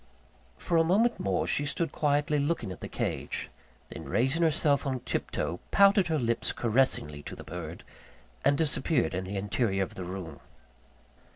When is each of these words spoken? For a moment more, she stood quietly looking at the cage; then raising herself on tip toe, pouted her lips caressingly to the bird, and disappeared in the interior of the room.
For 0.57 0.77
a 0.77 0.83
moment 0.83 1.19
more, 1.19 1.45
she 1.45 1.63
stood 1.63 1.91
quietly 1.91 2.39
looking 2.39 2.71
at 2.71 2.81
the 2.81 2.87
cage; 2.87 3.51
then 3.89 4.03
raising 4.03 4.41
herself 4.41 4.87
on 4.87 5.01
tip 5.01 5.29
toe, 5.29 5.59
pouted 5.69 6.07
her 6.07 6.17
lips 6.17 6.51
caressingly 6.51 7.21
to 7.21 7.35
the 7.35 7.43
bird, 7.43 7.83
and 8.43 8.57
disappeared 8.57 9.13
in 9.13 9.25
the 9.25 9.37
interior 9.37 9.83
of 9.83 9.93
the 9.93 10.03
room. 10.03 10.39